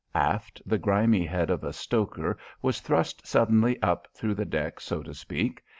[0.15, 5.03] Aft, the grimy head of a stoker was thrust suddenly up through the deck, so
[5.03, 5.63] to speak.